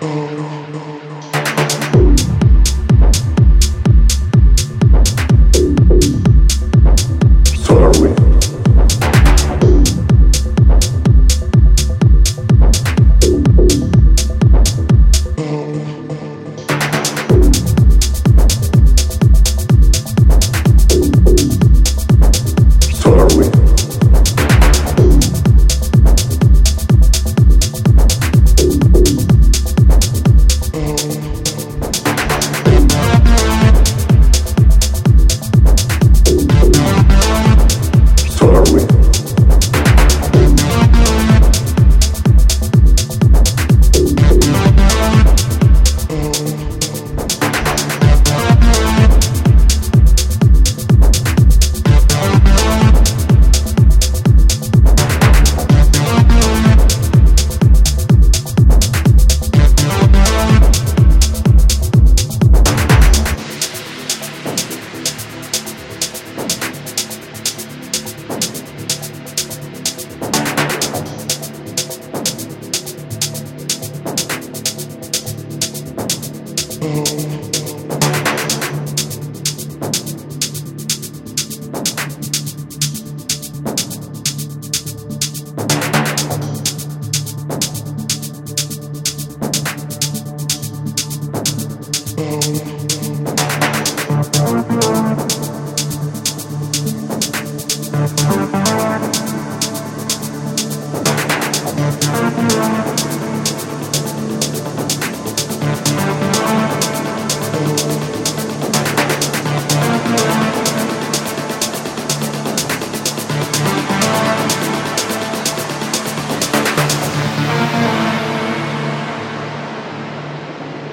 [0.00, 0.57] Oh.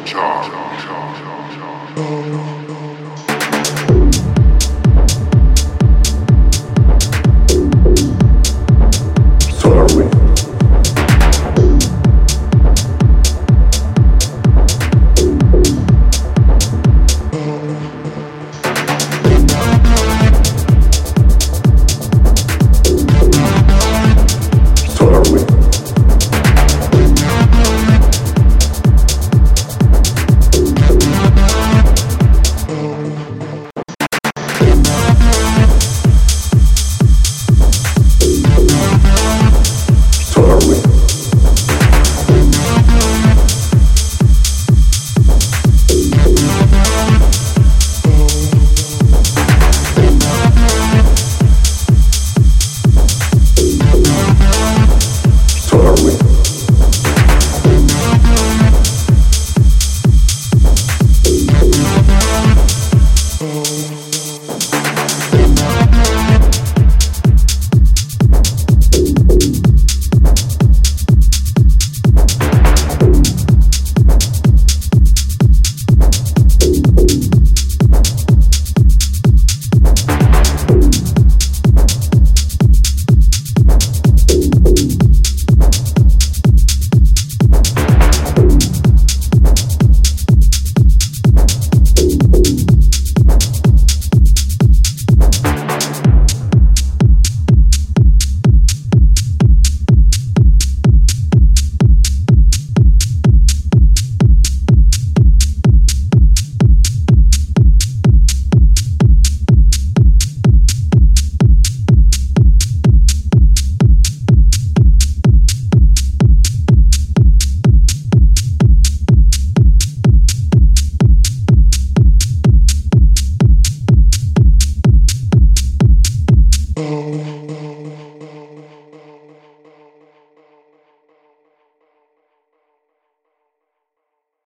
[0.05, 0.55] charge.